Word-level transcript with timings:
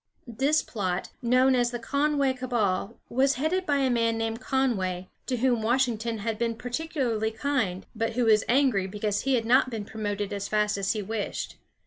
This 0.25 0.63
plot, 0.63 1.11
known 1.21 1.53
as 1.53 1.69
the 1.69 1.77
Conway 1.77 2.33
cabal, 2.33 2.97
was 3.07 3.35
headed 3.35 3.67
by 3.67 3.77
a 3.77 3.89
man 3.91 4.17
named 4.17 4.41
Conway, 4.41 5.09
to 5.27 5.37
whom 5.37 5.61
Washington 5.61 6.17
had 6.17 6.39
been 6.39 6.55
particularly 6.55 7.29
kind, 7.29 7.85
but 7.95 8.13
who 8.13 8.25
was 8.25 8.43
angry 8.49 8.87
because 8.87 9.21
he 9.21 9.35
had 9.35 9.45
not 9.45 9.69
been 9.69 9.85
promoted 9.85 10.33
as 10.33 10.47
fast 10.47 10.75
as 10.75 10.93
he 10.93 11.03
wished. 11.03 11.57